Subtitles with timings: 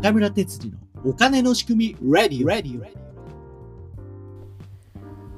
[0.00, 2.80] 中村哲次のお金の仕組み Ready Ready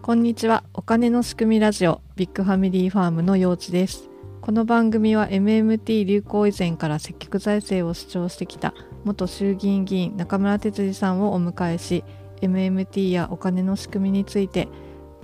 [0.03, 0.65] こんにちは。
[0.75, 4.11] お金の仕組みラジオビッグファミリーファームの陽地です。
[4.43, 12.05] この番組は MMT 流行以前から積極財政を主張してきた元衆議院議員中村哲司さんをお迎えし
[12.43, 14.69] MMT やお金の仕組みについて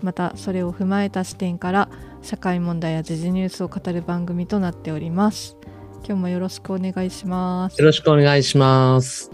[0.01, 1.91] またそれを踏まえた視点から
[2.23, 5.59] 社会問題や時事ニュースを語る番組となっております。
[6.05, 9.31] 今日もよろしくお願いしますよろしくお願いします。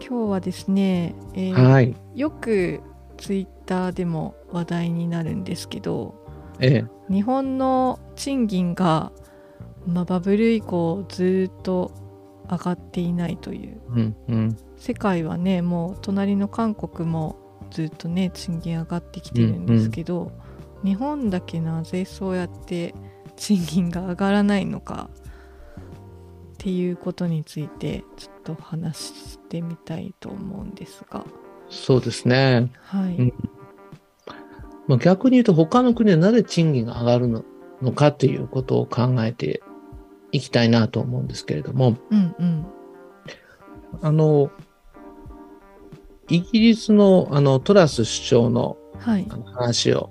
[0.00, 1.94] 今日はですね、えーはい。
[2.14, 2.80] よく
[3.18, 6.14] ツイッターでも話題になるんですけど
[6.58, 7.12] ええ。
[7.12, 9.12] 日本の賃金が、
[9.86, 11.92] まあ、バブル以降ずっと
[12.50, 14.56] 上がっていないといううんうん。
[14.78, 17.36] 世界はねもう隣の韓国も
[17.70, 20.32] ずっとね賃金上がってきてるんですけど、
[20.82, 22.94] 日本だけなぜそうやって
[23.36, 25.10] 賃金が上がらないのか
[26.60, 31.24] っていうことについてちょっと話してみたいと思うんですが。
[31.70, 32.70] そうですね。
[32.82, 33.34] はい、うん。
[34.86, 37.44] まあ、逆に言うと他の国でなぜ賃金が上がるの
[37.80, 39.62] のかということを考えて
[40.32, 42.66] いきたいなと思うんですけれども、うんうん。
[44.02, 44.50] あの、
[46.28, 49.26] イギリスのあのトラス首相のはい。
[49.30, 50.10] あの話を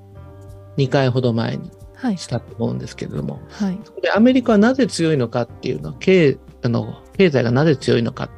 [0.77, 1.78] 2回ほど前にはい
[2.17, 3.79] したと思うんですけれども、はい。
[3.83, 8.29] そこでアメリカはなぜ強いのかっていうのは、経あの経済がなぜ強いのか、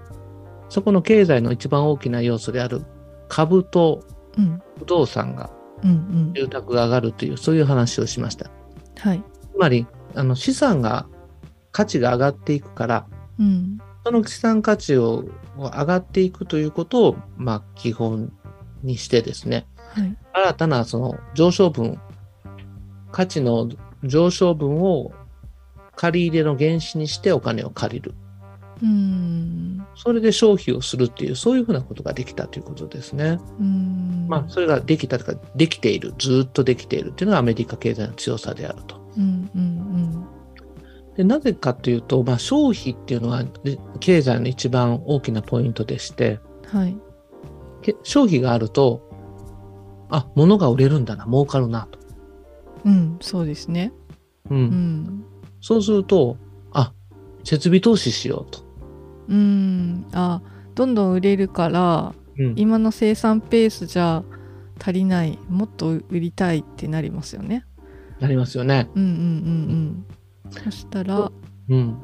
[0.70, 2.84] そこの経済の一番大きな要素である
[3.28, 4.04] 株と
[4.38, 4.62] うん。
[4.80, 5.50] 不動産が、
[5.84, 8.50] うん住宅が上がるという、そういう話をしました。
[9.00, 9.24] はい。
[9.52, 11.08] つまり、あの資産が、
[11.72, 13.08] 価値が上がっていくから、
[13.40, 13.78] うん。
[14.06, 15.26] その資産価値を
[15.58, 18.32] を上がっていくということを、まあ、基本
[18.84, 20.18] にしてですね、はい。
[20.34, 22.00] 新たなその上昇分、
[23.12, 23.70] 価値の
[24.04, 25.12] 上昇分を
[25.96, 28.16] 借り入れの原資にしてお金を借りる。
[28.82, 33.38] うんそれで消費をするっていう、そういうふうなことができたということですね。
[33.60, 39.00] うんまあ、それができたとか、できている、ずっとできているっていうのがアメリカ経済の強さであると。
[39.18, 40.26] うんうん
[41.18, 46.40] でなぜかというと、まあ、消費っていうのはで経済の一番大きなポイントでして、
[46.74, 46.98] うんはい
[47.82, 49.10] け消費があると、
[50.10, 52.00] あ、物が売れるんだな、儲かるなと。
[52.86, 53.92] うんそうですね
[54.50, 54.58] うん。
[54.58, 55.26] うん
[55.64, 56.38] そうすると、
[56.72, 56.92] あ、
[57.44, 58.64] 設備投資しようと。
[59.28, 60.42] うんあ
[60.74, 62.54] どんどん売れるからうん。
[62.58, 64.24] 今の生産ペースじゃ
[64.80, 67.66] 足りないもっと売りたいってなりますよね
[68.20, 68.90] なりますよね。
[68.96, 71.32] うんうんうんうんそしたら
[71.70, 71.98] うん。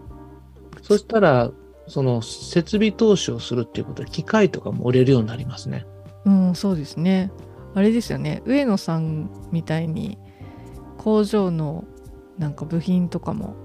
[0.81, 1.51] そしたら、
[1.87, 5.85] その設備投資をするっていうことで、機械とかも売れるようになりますね。
[6.25, 7.31] うんそうですね
[7.73, 10.17] あれですよね上野さんみたいに
[10.97, 11.85] 工場の
[12.37, 13.55] なんか部品とかも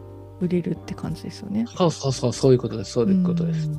[0.40, 2.92] 売れるって感じですよねそうそうそう、そういうことです。
[2.92, 3.70] そういうことです。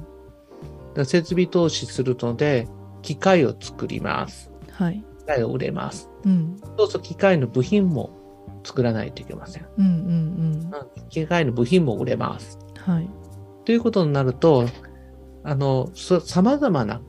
[0.94, 2.68] だ設備投資するので、
[3.02, 4.52] 機械を作ります。
[4.68, 6.09] うんはい機械を売れます。
[6.25, 8.09] うんそうすると機械の部品も
[8.63, 9.66] 作らないといけません。
[9.78, 10.72] うんうん
[11.09, 12.58] 機械の部品も売れます。
[12.88, 13.09] うんはい
[13.66, 14.66] ということになると、
[15.44, 17.02] あの、そ様々な、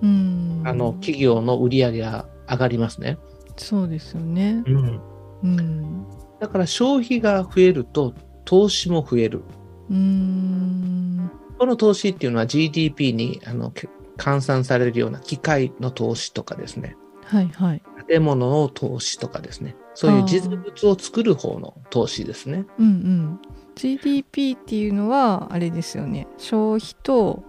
[0.00, 3.18] うんあの、企業の売り上げが上がりますね。
[3.56, 5.00] そうですよねうん。
[5.44, 6.06] うん
[6.40, 9.42] だから消費が増えると、投資も増える。
[9.90, 16.96] うんこの投資っていうのは GDP にあのけ換算されるような機械の投資とかですね。
[17.24, 19.76] はいはい建物の投資とかですね。
[19.94, 22.66] そういう実物を作る方の投資ですね。
[22.78, 23.40] うんうん
[23.74, 27.42] GDP っていうのはあれですよね消費と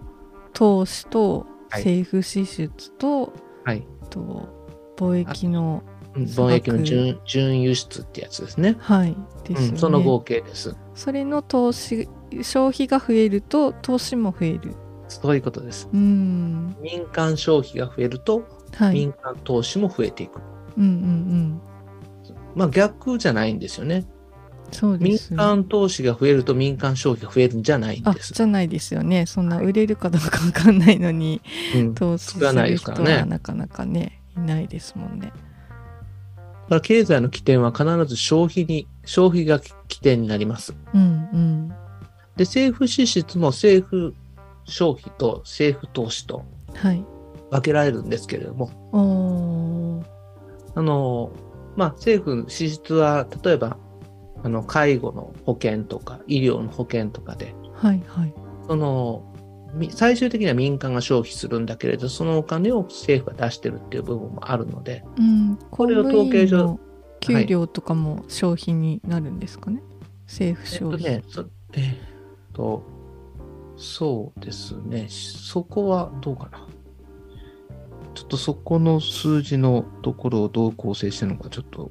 [0.52, 3.32] 投資とはい政府支出と、
[3.64, 3.86] はい。
[4.08, 4.48] と
[4.96, 5.82] 貿易の
[6.16, 8.76] 貿易の準準輸出ってやつですね。
[8.78, 10.76] はいですよね、うん、その合計です。
[10.94, 12.08] それの投資
[12.42, 14.74] 消費が増えると投資も増える
[15.08, 15.88] そういうことです。
[15.92, 18.44] うん民間消費が増えると、
[18.74, 20.40] はい民間投資も増えていく。
[20.76, 21.60] うんうんうん
[22.54, 24.06] まあ逆じゃないんですよね。
[24.72, 28.32] そうで民す間投資が増えると民間消費が増えるんじゃないんあです。
[28.32, 31.40] じゃないですよねそんな売れるかどうかわかんないのに
[31.76, 35.32] うん、だ投資する人はなかなかねいないですもんね
[36.68, 40.74] から経済の起点は必ず消費に、消費が起点になります。
[40.94, 41.68] うんうん。
[42.36, 44.14] で、政府支出も政府
[44.64, 47.04] 消費と政府投資とはい。
[47.50, 50.06] 分けられるんですけれども、おー。
[50.74, 51.30] あの、
[51.76, 53.78] まあ、政府支出は、例えば、
[54.42, 58.34] あの、介護の保険とか、医療の保険とかで、はいはい。
[58.66, 59.25] その、み
[59.90, 66.78] 最終的には民間が消費するんだけれど、そのお金を政府が出してるっていう部分もあるので、うん公れを務統計上
[67.20, 69.82] 給料とかも消費になるんですかね、
[70.26, 71.96] 政府えっ消費、とね、そえーっ
[72.52, 72.82] と、
[73.76, 75.06] そうですね。
[75.08, 76.66] そこはどうかな？
[78.14, 81.90] ちょっとそこの数字のところをどう構成してるのかちょっと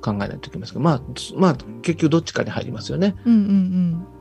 [0.00, 1.02] 考えないといけませんが、まあ、
[1.36, 3.14] まあ、結局どっちかに入りますよね。
[3.24, 4.19] うんうんで、そ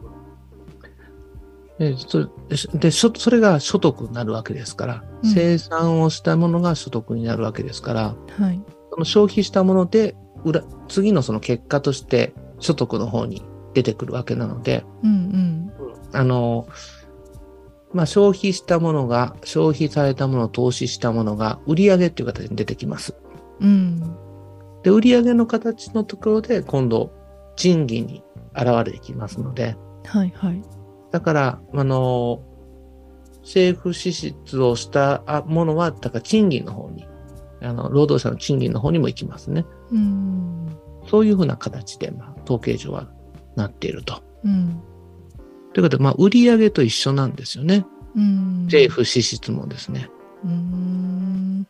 [1.80, 8.46] でそそれが所得になるわけですから、うん生産をしたものが所得になるわけですから、うん。
[8.46, 8.62] はい。
[8.92, 10.16] その消費したもので、
[10.46, 13.42] 裏次のその結果として所得の方に
[13.74, 15.72] 出てくるわけなので、うん
[16.14, 16.68] あの、
[17.94, 23.16] まあ、消費したものが、消費されたもの、投資したものが、売上っていう形に出てきます。
[23.60, 23.70] うん。
[23.70, 24.82] うん。
[24.84, 27.12] で、売上の形のところで、今度、
[27.56, 28.24] 賃金に
[28.56, 30.62] 現れてきますので、はいはい。
[31.12, 32.44] だから、あの、
[33.42, 37.08] 政府支出をしたあものは、だから賃金の方に、
[37.62, 39.66] あの、労働者の賃金の方にも行きますね。
[39.92, 40.78] うん。
[41.08, 43.10] そういうふうな形で、まあ、統計上は
[43.56, 44.22] なっていると。
[44.44, 44.82] うん。
[45.74, 47.86] ということで、まあ、売上と一緒なんですよね。
[48.16, 48.64] うん。
[48.66, 50.10] 政府支出もですね。
[50.44, 51.68] うん。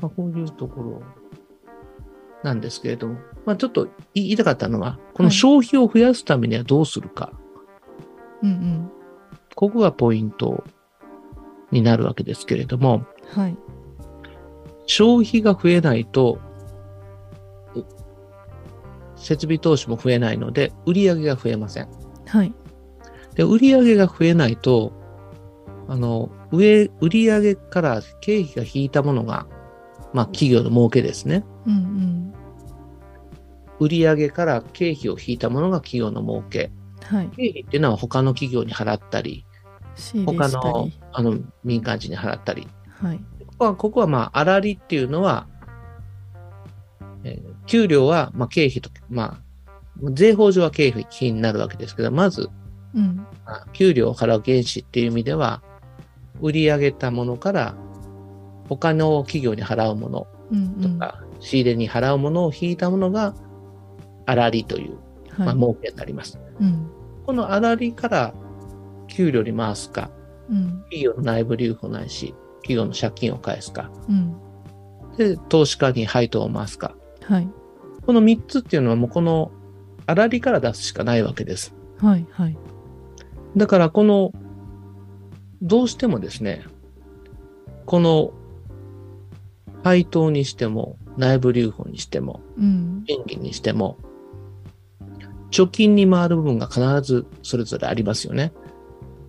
[0.00, 1.02] まあ、こういうところ
[2.42, 7.32] なんですけれども、まあ、ちょっと言いたかったのは、このはい消費を増やすためにはどうするか。
[8.42, 8.90] うんうん。
[9.54, 10.64] ここがポイント
[11.70, 13.04] になるわけですけれども、
[13.34, 13.56] はい。
[14.86, 16.38] 消費が増えないと、
[17.74, 17.84] う
[19.16, 21.88] 設備投資も増えないので、売上が増えません。
[22.26, 22.52] はい。
[23.34, 24.92] で、売上が増えないと、
[25.88, 29.46] あの、上、売上から経費が引いたものが、
[30.12, 31.44] まあ、企業の儲けですね。
[31.66, 32.34] うんうん。
[33.78, 36.70] 売上から経費を引いたものが企業の儲け。
[37.10, 37.28] はい。
[37.30, 39.44] 経費っていうのは他の企業に払ったり、
[40.24, 41.00] 他のり。
[41.12, 42.68] あの民間人に払ったり。
[43.02, 43.18] はい。
[43.18, 45.46] ここは、ここはまあ、粗利っていうのは、
[47.24, 52.50] えー給料は、まあ、経費と、まあ、税法上は経費になるわけですけど、まず、
[52.96, 53.24] うん。
[53.46, 55.62] あ給料を払う原資っていう意味では、
[56.40, 57.76] 売り上げたものから、
[58.68, 60.94] 他の企業に払うものうんうん。
[60.94, 63.34] とか、仕入れに払うものを引いたものが、
[64.26, 64.98] 粗利という、
[65.38, 65.56] まあ、はい。
[65.56, 66.40] 儲けになります。
[66.60, 66.90] うん。
[67.26, 68.34] この粗利から
[69.08, 70.10] 給料に回すか、
[70.48, 70.80] うん。
[70.84, 74.36] 企業の内部留保ないし、企業の借金を返すか、うん。
[75.16, 76.94] で、投資家に配当を回すか。
[77.22, 77.48] はい。
[78.06, 79.50] この3つっていうのはもうこの
[80.06, 81.74] 粗利から出すしかないわけです。
[81.98, 82.26] はい。
[82.30, 82.56] はい。
[83.56, 84.32] だからこの、
[85.62, 86.64] どうしてもですね、
[87.86, 88.32] この
[89.82, 93.04] 配当にしても、内部留保にしても、うん。
[93.06, 93.98] 賃金にしても、
[95.50, 98.52] 貯金に回る部分が必ずそれぞれありますよね。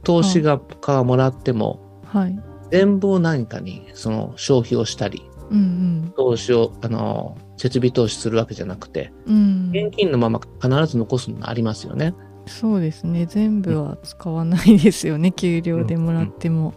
[0.04, 2.40] 投資ががもらっても、はい。
[2.72, 9.36] 全部を何かにその消費をしたり、うん投資を、あの、設備投資するわけじゃなくて、うん。
[9.36, 9.88] うん。
[9.88, 12.14] 現金のまま必ず残すのがありますよね。
[12.48, 13.26] そうですね。
[13.26, 15.32] 全部は使わないですよね。
[15.32, 16.74] 給料でもらっても。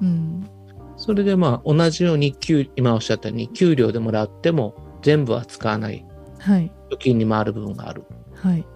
[0.00, 0.48] うん。
[0.96, 6.06] それでまあ同じように給、今おっしゃったように給料でもらっても全部は使わない
[6.38, 6.72] はい。
[6.90, 8.04] 貯金に回る部分がある。
[8.42, 8.66] はい。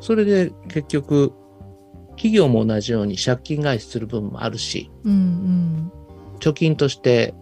[0.00, 1.32] それで結局、
[2.10, 5.92] 企業も同じように借金返しする部分もあるし、うん
[6.40, 7.34] 貯金として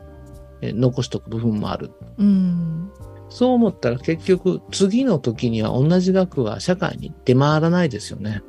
[0.61, 1.93] え残しとく部分もある。
[2.19, 2.27] うん。
[2.27, 2.91] うん。
[3.29, 8.43] そう思ったら結局次の時には同じ額は社会に出回らないですよね。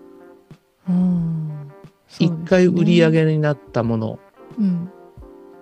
[0.88, 1.72] うん。
[2.20, 4.20] 一、回売り上げになったもの
[4.58, 4.90] うん。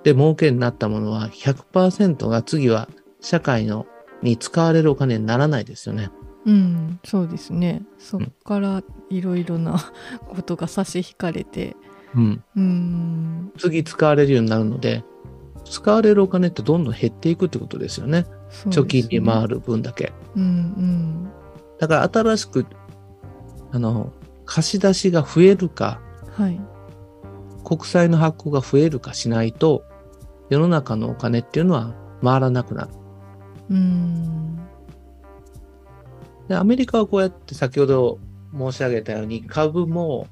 [0.04, 2.90] で儲けになったものは100%が次は
[3.22, 3.86] 社会の
[4.22, 6.10] に使われるお金にならないですよね。
[6.46, 7.00] うん。
[7.06, 7.84] そうですね。
[7.98, 9.78] そっからいろいろな
[10.28, 11.76] ことが差し引かれて。
[12.16, 12.44] うん。
[12.56, 13.52] うん。
[13.58, 15.04] 次使われるようになるので、
[15.66, 18.26] 使われるお金ってどんどん減っていくってことですよね。
[18.66, 19.48] 貯金に回る。
[19.56, 20.12] る分だけ。
[20.36, 21.30] うん
[21.80, 22.66] だから新しく、
[23.72, 24.14] あの、
[24.46, 26.02] 貸し出しが増えるか、
[26.38, 26.46] うん。
[26.46, 26.62] はい。
[27.64, 29.84] 国債の発行が増えるかしないと、
[30.50, 32.90] 世の中のお金っていうのは回らなくなる。
[33.72, 34.63] うん。
[36.48, 38.20] で、アメリカはこうやって先ほど
[38.58, 40.28] 申し上げたように株も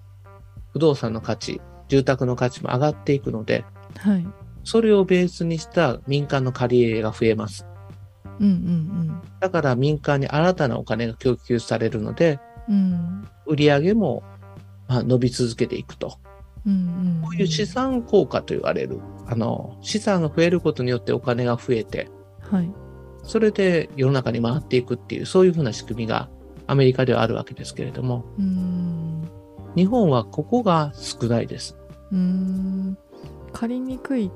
[0.74, 3.66] 不動産の価値、住宅の価値も上がっていくので、
[3.98, 4.26] はい。
[4.64, 7.66] それをベースにした民間の借り入れが増えます。
[8.40, 12.40] うんうんだから民間に新たなお金が供給されるので、
[12.70, 12.76] うん。
[13.48, 13.56] うん。
[13.56, 14.24] 売上も
[14.88, 16.20] まあ伸び続けていくと。
[16.66, 17.22] うんうん。
[17.24, 22.72] こういう資産効果と言われる、あの、資産が増えることによってお金が増えて、はい。
[23.24, 26.30] それで世の中に回っていくっていう、そういうふうな仕組みが
[26.68, 29.30] アメリカではあるわけですけれども、うん。
[29.76, 31.78] 日本はここが少ないです。
[32.12, 32.98] うん。
[33.54, 34.32] 借りにくいっ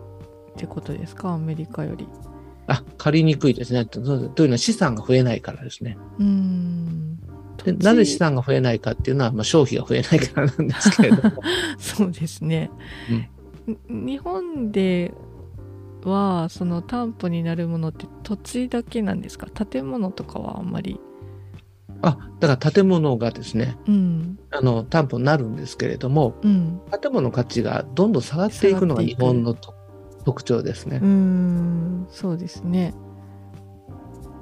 [0.57, 2.07] てことですかアメリカより。
[2.67, 3.85] あ、借りにくいですね。
[3.85, 5.97] とというのは資産が増えないからですね。
[6.19, 7.17] うん。
[7.63, 11.41] でなぜ資産が増えないかっていうのは、まあ、消費が増えないからなんですけれども。
[11.79, 12.69] そうですね。
[13.09, 15.13] ん日本で
[16.05, 19.47] はその担保になるものって土地だけなんですか？
[19.47, 20.99] 建物とかはあんまり。
[22.01, 24.39] あだから建物がですね、うん。
[24.51, 26.81] あの担保になるんですけれども、うん。
[27.01, 29.73] 建物の価値がどんどん下がっていくのが日本のと
[30.25, 30.99] 特徴ですね。
[31.01, 31.07] うー。
[31.07, 32.07] ん。
[32.09, 32.93] そうですね。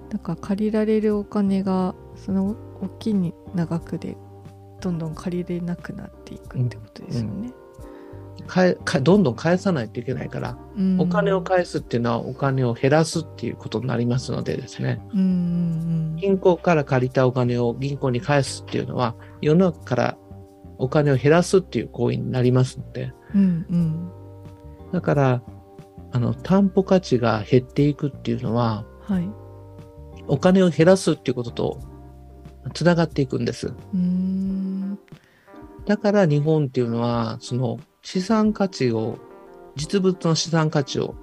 [0.09, 4.15] だから借りられるお金がその大きい長くで
[4.81, 7.62] どんどん借りれなくなっていくってことですよね、返か
[9.01, 10.99] どんどん返さないといけないから、うん。
[10.99, 20.17] お金を返すっていうのはお金を減らすっていうことになりますのでですね、うんうん銀行から借りたお金を銀行に返すっていうのは、世の中から
[20.77, 24.11] お金を減らすっていう行為になりますので、うんうん。
[24.91, 25.41] だから、
[26.11, 29.29] あの、担保価値が減っていくっていうのは、はい。
[30.27, 31.79] お金を減らすっていうことと
[32.73, 33.67] つながっていくんです。
[33.67, 34.99] うーん。
[35.85, 39.17] だから日本っていうのは、その資産価値を、
[39.75, 41.15] 実物の資産価値を、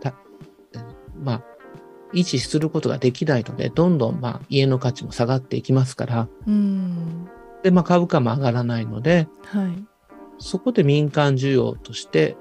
[0.00, 0.14] た
[1.18, 1.42] まあ、
[2.12, 7.28] 維持することができないので、どんどん、まあ、家の価値も下がっていきますから、うん
[7.62, 9.84] で、まあ、株価も上がらないので、はい
[10.38, 12.36] そこで民間需要として、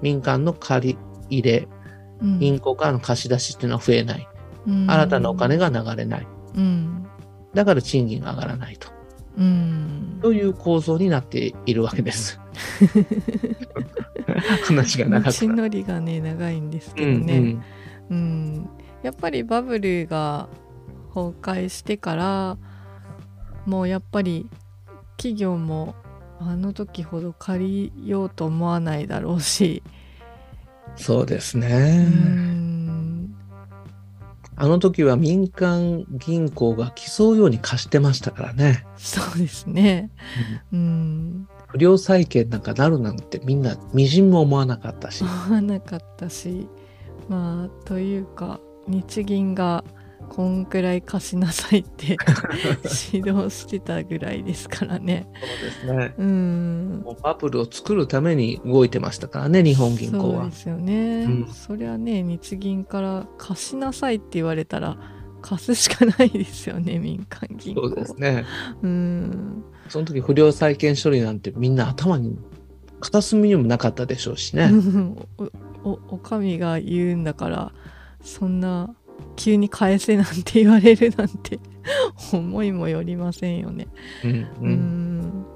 [0.00, 0.98] 民間の借り
[1.28, 1.68] 入れ、
[2.22, 4.28] うん銀行からの貸し出しっていうのは増えない。
[4.66, 6.26] うん新たなお金が流れない。
[6.54, 7.06] うん
[7.54, 8.88] だから賃金が上がらないと。
[9.40, 10.18] うん。
[10.22, 12.38] という構造になっているわけです。
[14.64, 15.48] 話が長く道。
[15.48, 17.56] のりがね長いんですけうんどね、
[18.10, 18.68] うん。
[19.02, 20.48] やっぱりバブルが
[21.14, 22.58] 崩壊してから
[23.66, 24.46] もうやっぱり
[25.16, 25.94] 企業も
[26.38, 29.82] あの時ほど借りようと思わないだろうし、
[30.96, 32.04] そうですうね。
[32.04, 32.59] ん
[34.62, 38.84] あの時は民間銀行が競うように貸してましたからね。
[38.98, 40.10] そうですね
[40.70, 45.24] うん不良債権なんかなるなんてみんなみじんも思わなかったし。
[45.24, 46.68] 思わなかったし
[47.30, 49.82] まあというか日銀が
[50.30, 52.16] こんくらい貸しなさいって
[53.12, 55.26] 指導してたぐらいですからね。
[55.82, 56.14] そうですね。
[56.18, 60.56] うんもうバブルを作るために動いてましたからね、日本銀行はそうで。
[60.56, 64.96] すよね、うんそりゃね日銀から貸しなさいって言われたら
[65.42, 68.44] 貸すしかないですよね民間銀行そうですね。
[68.82, 72.38] うんその時不良債権処理なんてみんな頭に
[73.00, 74.70] 片隅にもなかったでしょうしね。
[75.82, 77.72] おおお上が言うんだから
[78.22, 78.94] そんな
[79.36, 81.58] 急に返せなんて言われるなんて
[82.32, 83.88] 思いもよりませんよね。
[84.24, 84.70] うんううん。
[84.70, 85.46] ん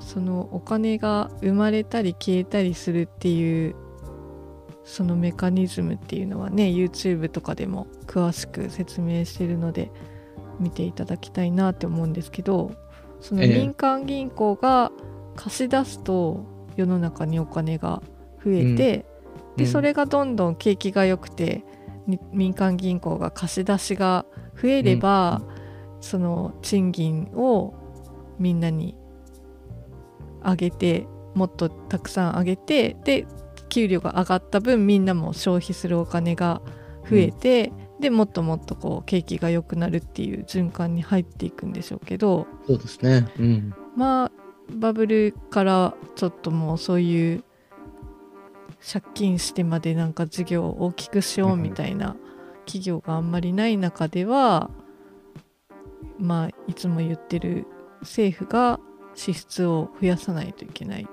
[0.00, 3.76] そのお金が生まれたり消えたりするっていう
[4.82, 9.92] そのメカニズムっていうのはね YouTube とかでも詳しく説明してるので
[10.58, 12.72] 見ていただきたいなって思うんですけど
[13.20, 14.90] そのええ民間銀行が
[15.36, 16.44] 貸し出すと
[16.74, 18.02] 世の中にお金が
[18.44, 19.04] 増えて、
[19.56, 21.62] でそれがどんどん景気が良くてに
[22.32, 24.24] 民間銀行が貸し出しが
[24.60, 25.42] 増えれば、
[26.00, 27.74] その賃金を
[28.38, 28.96] みんなに
[30.42, 33.26] 上げてもっとたくさん上げてで
[33.68, 36.62] 給料が上がった分みんなも消費するお金が
[37.08, 43.28] 増えて、でもっともっとこう景気が良くなるっていう循環に入っていくんでしょうけどそうですね。
[43.38, 43.74] うん。
[43.96, 44.32] まあ
[44.72, 47.44] バブルからちょっともうそういう
[48.80, 52.16] 借金してまでなんか事業を大きくしようみたいな
[52.64, 54.70] 企業があんまりない中では
[56.18, 57.66] まあいつも言ってる
[58.00, 58.80] 政府が
[59.14, 61.06] 支出を増やさないといけない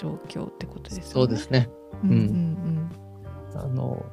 [0.00, 1.10] 状況ってことですよね。
[1.10, 1.68] そうですね。
[2.04, 2.90] うんうん
[3.54, 4.04] あの、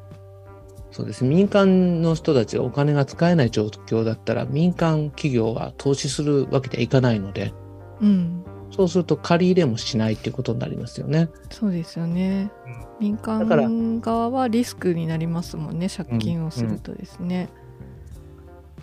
[0.91, 1.23] そうです。
[1.23, 7.53] 民間の人たちがお金が使えない状況だったら、民間企業は投資するわけにはいかないので、
[8.01, 11.29] うんうんそうすると借り入れもしないっていうことになりますよね。
[11.49, 12.51] そうですよね。
[12.99, 17.49] 民間側はリスクになりますもんね借金をするとですね。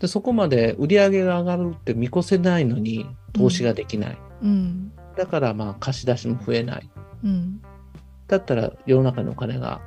[0.00, 4.18] で、そこまで売り上げが上がるって見越せないのに投資ができない。
[4.42, 6.90] うんだからまあ貸し出しも増えない。
[7.24, 7.62] うん
[8.28, 9.80] だったら世の中にお金が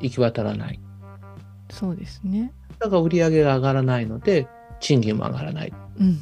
[0.00, 0.80] 行き渡らない。
[1.70, 2.52] そうですね。
[2.78, 4.48] だから売り上げが上がらないので、
[4.80, 5.72] 賃金も上がらない。
[6.00, 6.18] うん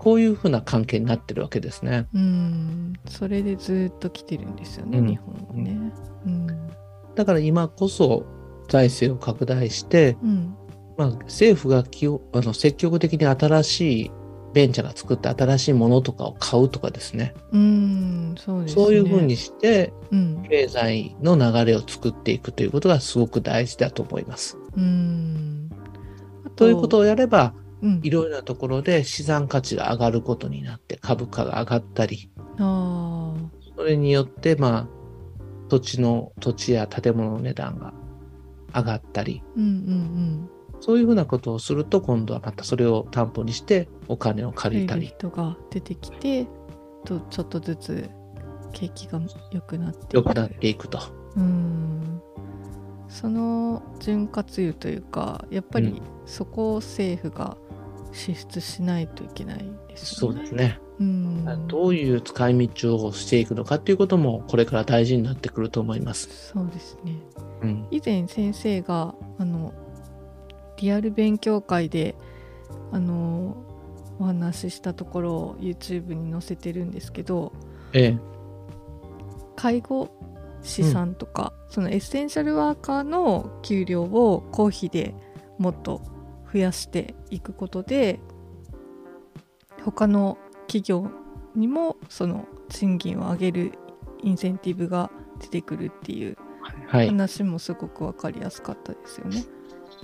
[0.00, 2.08] こういうふうな関係になってるわけですね。
[2.14, 5.92] うんそれでずっと来てるんですよね、うん日本はね。
[6.26, 6.46] うん
[7.14, 8.24] だから今こそ
[8.68, 10.56] 財政を拡大して、うん
[10.96, 14.10] まあ、政府が気をあの積極的に新しい
[14.54, 17.34] ベンチャーが作った新しいものとかを買うとかですね。
[17.52, 18.82] うんそうですね。
[18.82, 24.56] そういうふうにしてうん経済の流れを作っていくということがすごく大事だと思います。
[24.76, 25.68] うん
[26.46, 27.59] あということをやればうん
[28.02, 33.34] いろいろなところで資産価値が上がることになって株価が上がったり、あ
[33.76, 34.88] それによって、まあ、
[35.68, 37.94] 土地の、土地や建物の値段が
[38.74, 40.50] 上がったり、ーうんうん。
[40.80, 46.46] そういうふうなことをすると、今度はまたそれを担保にしてお金をうん借りたり、人が出てきて
[47.04, 48.10] とちょっとずつ
[48.72, 49.20] 景気が
[49.52, 50.14] 良くなっていく。
[50.14, 50.98] 良くなっていくと。
[51.36, 52.20] うん。
[53.08, 56.02] その潤滑油というかやっぱりうん。
[56.26, 57.56] そこを政府が
[58.12, 60.36] 支出しないといけないですよね。
[60.36, 60.80] そうですね。
[60.98, 66.50] うん、どういう使い道をしていくのかっていうことも、これから大事になってくると思います。
[66.52, 67.14] そうですね。
[67.62, 67.86] うん。
[67.90, 69.72] 以前先生があの
[70.76, 72.14] リアル勉強会で
[72.92, 73.56] あの
[74.18, 77.52] お話ししたところを YouTube に載せてるんですけど
[77.92, 78.18] ええ。
[79.56, 80.08] 介護
[80.62, 85.14] 士さんとか、そのエッセンシャルワーカーの給料を公費で
[85.58, 86.02] もっと
[86.52, 88.20] 増やしていくことで
[89.84, 91.10] 他の企業
[91.54, 93.72] にもその賃金を上げる
[94.22, 96.36] インセンティブが出てくるっていう
[96.86, 97.06] はい。
[97.08, 99.44] 話もすごく分かりやすかったですよね。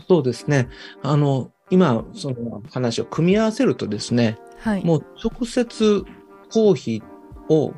[0.08, 0.68] そうですね。
[1.02, 6.04] あの、今、その話を組み合わせるとですね、はい、もう直接
[6.52, 7.02] 公費
[7.48, 7.72] を、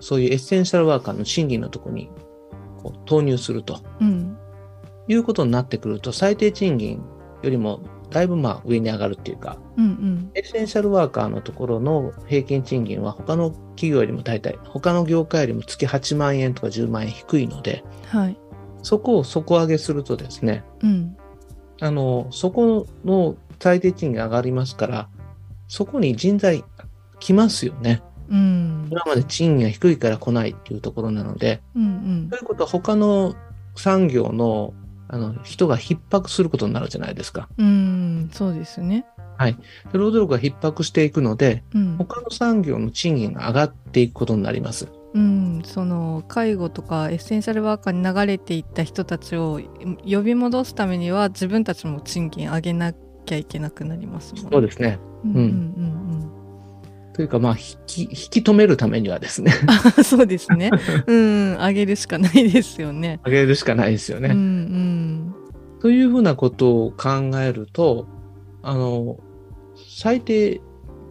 [0.00, 2.08] そういうエッセンシャルワーカーの賃金のところに
[2.80, 4.38] こう投入するとうん
[5.08, 7.02] いうことになってくると、最低賃金
[7.42, 7.80] よりも
[8.10, 10.30] だいぶまあ上に上がるっていうか、うんうん。
[10.34, 18.38] エッセンシャルワーカーのところの平均賃金は他の企業よりも大体、他の業界よりも月8万円とか10万円低いので、はい。
[18.82, 21.16] そこを底上げするとですね、うん。
[21.80, 25.08] あの、そこの最低賃金上がりますから、
[25.68, 26.64] そこに人材
[27.20, 28.02] 来ますよね。
[28.30, 28.88] うん。
[28.90, 31.86] 今まで賃金が低いから来ないっていうところなので、うんう
[32.26, 32.28] ん。
[32.30, 33.34] ということは他の
[33.74, 34.72] 産業の
[35.08, 37.48] あの人が逼迫することになるじゃないですか。
[37.58, 39.06] うんそうですね。
[39.92, 44.88] で労働力が逼迫していくので、うん他の産業の賃金が上がっていくことになります。
[45.14, 49.58] うん、その介護とかエッセンシャルワーカーに流れていった人たちを
[50.04, 54.50] 呼び戻すためには自分たちも賃金上げなきゃいけなくなりますもんね。
[54.52, 54.98] そうですね。
[55.24, 55.44] うんうんう
[56.34, 56.37] ん
[57.18, 59.52] というか、まあ、引き、引き止めるためにはですね、
[59.96, 60.04] うん。
[60.04, 60.70] そうですね。
[61.04, 63.18] うん、上げるしかないですよね。
[63.24, 64.28] 上げるしかないですよね。
[64.28, 65.34] うんうん
[65.80, 68.06] というふうなことを考えると、
[68.62, 69.18] あの、
[69.74, 70.60] 最低、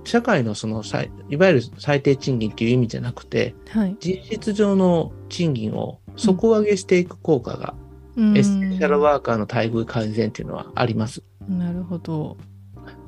[0.06, 3.98] 社会のその最、いわゆる最低賃金っていう意味じゃなくて、はい。
[4.00, 7.76] 実質上の賃金を底上げしていく効果が、
[8.16, 11.22] うんエッセンシャルワーカーの待遇改善っていうのはあります。
[11.50, 12.38] なるほど。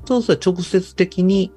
[0.04, 1.50] そうすると直接的に、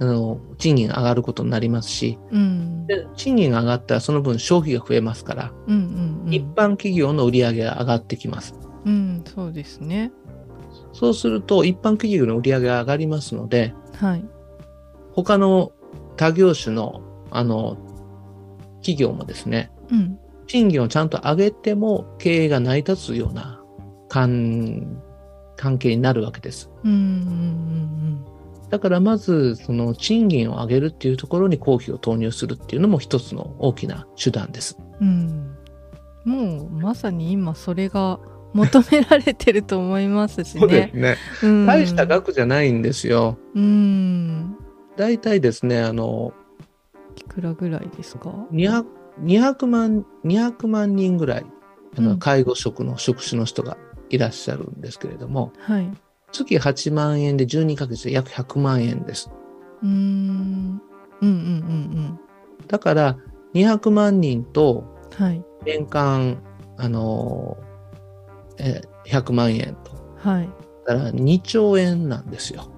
[0.00, 2.86] あの、賃金が上がることになりますし、うん。
[2.86, 6.34] で賃金が上がったらその分消費が増えますから、うんうんうん。
[6.34, 8.54] 一般企業の売り上げが上がってきます。
[8.84, 10.12] うん、そうですね。
[10.92, 14.24] そうすると、一般企業の売り上げが上がりますので、はい。
[15.12, 15.72] 他の
[16.16, 17.76] 他業種の、あの、
[18.76, 20.18] 企業もですね、うん。
[20.46, 23.62] 賃金をちゃんと上げても経営が成り立つような
[24.08, 25.00] 関
[25.56, 26.70] 関係になるわけです。
[26.84, 28.33] うんうん
[28.74, 34.76] だからまず、その賃金を上げるっていうところに公費を投入するっていうのも一つの大きな手段です。
[35.00, 35.54] うん
[36.26, 36.58] うん。
[36.58, 38.18] もうまさに今それが
[38.52, 40.90] 求められてると思いますしね。
[40.92, 41.18] ね。
[41.44, 43.38] うん大した額じゃないんですよ。
[43.54, 44.56] うん。
[44.96, 46.32] 大体ですね、あの、
[47.14, 48.86] いくらぐらいですか？200
[49.22, 51.46] 200万、200万人ぐらい、
[51.96, 53.76] あのうん介護職の職種の人が
[54.10, 55.88] いらっしゃるんですけれども、はい。
[56.34, 59.30] 月8万円で12ヶ月で約100万円です。
[59.82, 60.80] うーん。
[61.22, 62.18] うんうんうん
[62.66, 63.16] だから、
[63.54, 64.84] 200万人と
[65.18, 65.26] うん。
[65.26, 65.44] はい。
[65.64, 66.42] 年間、
[66.76, 69.92] あのーえー100万円と。
[70.16, 70.48] はい。
[70.86, 72.70] だから2兆円なんですよ。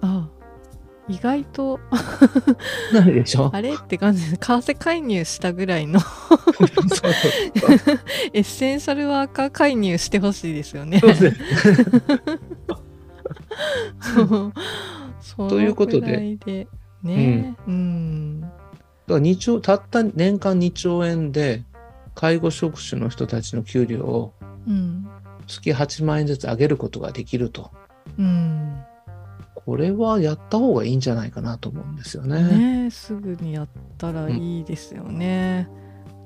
[0.00, 0.28] あ
[1.08, 1.78] 意外と
[2.94, 3.50] ないでしょ？
[3.56, 4.36] あれって感じです。
[4.38, 6.00] 為替介入したぐらいの
[8.32, 11.02] エッセンシャルワーカー介入してほしいですよね。
[15.48, 16.68] ということでで
[17.02, 18.40] ねうん。
[18.40, 18.54] だか
[19.08, 21.64] ら2兆、たった年間2兆円で、
[22.14, 24.32] 介護職種の人たちの給料を
[24.66, 25.08] うん。
[25.46, 27.70] 月8万円ずつ上げることができると。
[28.18, 28.82] うん。
[29.54, 32.42] これはやった方がいいんじゃないかなと思うんですよね。
[32.42, 35.68] ねえすぐにやったらいいですよね。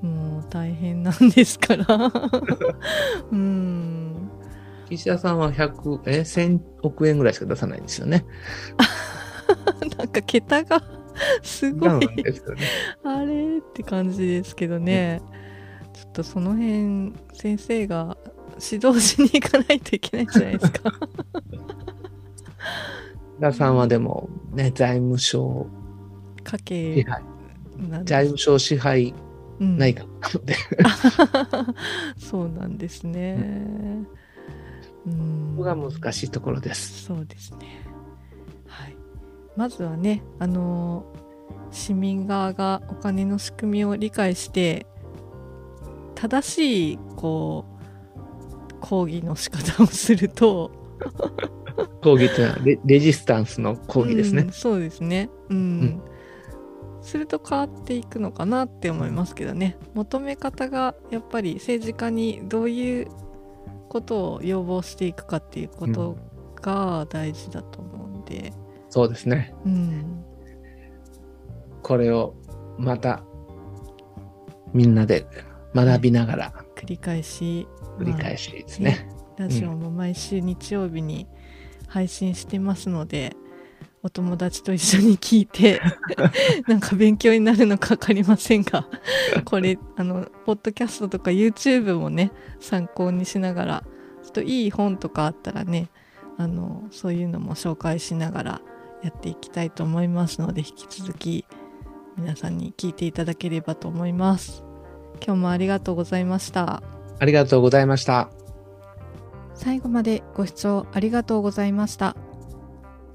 [0.01, 1.85] もう大変なんですから。
[3.31, 3.98] うん。
[4.89, 8.25] 岸田さんは100、え、1000億円ぐらいしか出さないんですよね。
[9.97, 10.81] なんか桁が
[11.43, 12.23] すごいね。
[13.03, 15.21] あれって感じですけどね、
[15.93, 18.17] ちょっとその辺先生が
[18.71, 20.91] 指導しに行かないといけないんじゃないですか。
[23.39, 25.67] 田さんはでもね、財務省
[26.37, 27.05] 支家計
[28.03, 29.13] 財務省支配
[29.59, 30.55] うん内閣なので、
[32.17, 33.37] そうなんですね。
[33.39, 34.07] うん
[35.55, 37.03] ここが難しいところです。
[37.05, 37.85] そうですね。
[38.67, 38.95] はい。
[39.55, 41.05] まずはね、あの
[41.71, 44.85] 市民側がお金の仕組みを理解して
[46.15, 47.65] 正しいこ
[48.71, 50.71] う抗議の仕方をすると
[52.01, 54.51] 抗議っていうのはレレジスタンスの抗議ですねうん。
[54.51, 55.29] そうですね。
[55.49, 55.81] うん。
[55.81, 56.01] ん
[57.01, 63.07] すると変わっていくのかなって思いますけどね求め方がやっぱり政治家にどういう
[63.89, 66.15] ことを要望していくかっていうこと
[66.61, 68.53] が大事だと思うんで、
[68.89, 69.53] そうですね。
[69.65, 70.23] うん、
[71.83, 72.35] これを
[72.77, 73.23] また
[74.73, 75.25] みんなで
[75.75, 77.67] 学びながら繰り返し
[77.99, 79.09] 繰り返しですね。
[79.37, 81.27] ラジオも毎週日曜日に
[81.87, 83.35] 配信してますので、
[84.01, 85.81] お友達と一緒に聞いて
[86.67, 88.87] なんか勉強になるのか分かりませんが
[89.43, 93.83] これあのポッドキャストとか YouTube もね参考にしながら
[94.23, 95.89] ちょっといい本とかあったらね
[96.37, 98.61] あのそういうのも紹介しながら
[99.03, 101.45] やっていきたいと思いますので引き続き
[102.17, 104.63] 皆さんに聞いていただければと思います。
[105.25, 106.83] 今日もありがとうございました。
[107.19, 108.29] ありがとうございました。
[109.53, 112.15] 最後までご視聴ありがとうございました。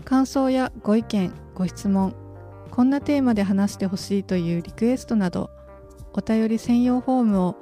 [0.04, 2.14] 感想やご意見、ご質問、
[2.70, 5.50] こんなテーマで話してほしいというリクエストなど、
[6.12, 7.56] お便り専用フォームを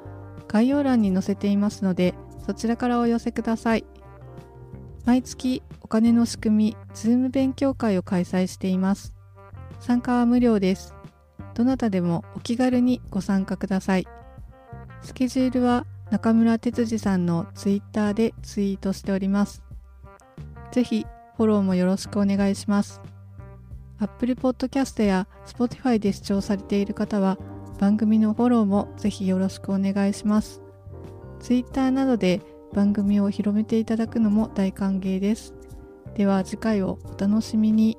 [0.48, 3.84] 概要欄に載せていますので、そちらからお寄せください。
[5.04, 9.14] 毎月お金の仕組み、Zoom 勉強会を開催しています。
[9.80, 10.94] 参加は無料です。
[11.54, 14.06] どなたでもお気軽にご参加ください。
[15.02, 19.62] スケジュールは中村哲司さんのツイッターでツイートしております。
[20.72, 21.06] ぜひ
[21.42, 23.00] フォローもよろしくお願いします。
[23.98, 27.36] Apple Podcast や Spotify で視聴されている方は
[27.80, 30.62] 番組のフォローもぜひよろしくお願いします。
[31.40, 35.52] Twitter などで番組を広めていただくのも大歓迎です。
[36.14, 37.98] では次回をお楽しみに。